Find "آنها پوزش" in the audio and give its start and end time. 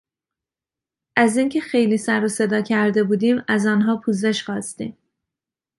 3.65-4.43